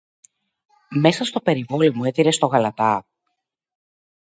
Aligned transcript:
Μέσα 0.89 1.23
στο 1.25 1.41
περιβόλι 1.41 1.91
μου 1.93 2.03
έδειρες 2.03 2.37
το 2.37 2.45
γαλατά; 2.47 3.05